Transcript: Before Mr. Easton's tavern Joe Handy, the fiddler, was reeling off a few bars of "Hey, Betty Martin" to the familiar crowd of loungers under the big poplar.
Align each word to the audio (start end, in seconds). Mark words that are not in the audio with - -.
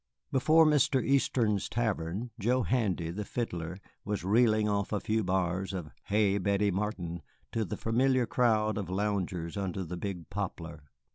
Before 0.31 0.65
Mr. 0.65 1.05
Easton's 1.05 1.69
tavern 1.69 2.31
Joe 2.39 2.63
Handy, 2.63 3.11
the 3.11 3.23
fiddler, 3.23 3.77
was 4.03 4.23
reeling 4.23 4.67
off 4.67 4.91
a 4.91 4.99
few 4.99 5.23
bars 5.23 5.73
of 5.73 5.91
"Hey, 6.05 6.39
Betty 6.39 6.71
Martin" 6.71 7.21
to 7.51 7.63
the 7.63 7.77
familiar 7.77 8.25
crowd 8.25 8.79
of 8.79 8.89
loungers 8.89 9.55
under 9.57 9.83
the 9.83 9.97
big 9.97 10.31
poplar. 10.31 10.89